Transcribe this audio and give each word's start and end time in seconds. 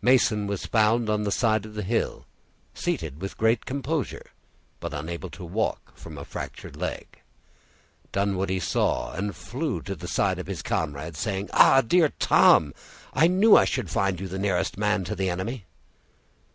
Mason 0.00 0.46
was 0.46 0.64
found 0.64 1.10
on 1.10 1.24
the 1.24 1.30
side 1.30 1.66
of 1.66 1.74
the 1.74 1.82
hill, 1.82 2.24
seated 2.72 3.20
with 3.20 3.36
great 3.36 3.66
composure, 3.66 4.30
but 4.80 4.94
unable 4.94 5.28
to 5.28 5.44
walk 5.44 5.94
from 5.94 6.16
a 6.16 6.24
fractured 6.24 6.76
leg. 6.76 7.18
Dunwoodie 8.10 8.60
saw 8.60 9.12
and 9.12 9.36
flew 9.36 9.82
to 9.82 9.94
the 9.94 10.08
side 10.08 10.38
of 10.38 10.46
his 10.46 10.62
comrade, 10.62 11.14
saying,— 11.14 11.50
"Ah! 11.52 11.82
dear 11.82 12.08
Tom, 12.18 12.72
I 13.12 13.26
knew 13.26 13.54
I 13.54 13.66
should 13.66 13.90
find 13.90 14.18
you 14.18 14.28
the 14.28 14.38
nearest 14.38 14.78
man 14.78 15.04
to 15.04 15.14
the 15.14 15.28
enemy." 15.28 15.66